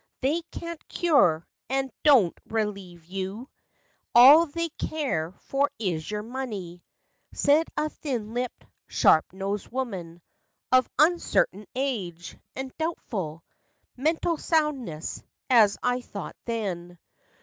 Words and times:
They 0.21 0.41
can't 0.51 0.87
cure, 0.87 1.47
and 1.69 1.91
do 2.03 2.23
n't 2.25 2.39
relieve 2.47 3.05
you! 3.05 3.51
All 4.15 4.47
they 4.47 4.69
care 4.69 5.31
for 5.41 5.69
is 5.77 6.09
your 6.09 6.23
money," 6.23 6.83
Said 7.33 7.67
a 7.77 7.87
thin 7.91 8.33
lipped, 8.33 8.65
sharp 8.87 9.31
nosed 9.31 9.69
woman 9.69 10.23
Of 10.71 10.89
uncertain 10.97 11.67
age, 11.75 12.35
and 12.55 12.75
doubtful 12.79 13.43
Mental 13.95 14.37
soundness—as 14.37 15.77
I 15.83 16.01
thought 16.01 16.35
then. 16.45 16.97